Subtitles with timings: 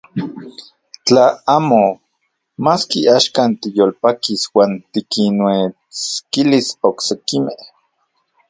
[1.07, 1.25] Tla
[1.55, 1.81] amo,
[2.65, 7.61] maski axkan tiyolpakis uan tikinuetskilis oksekimej.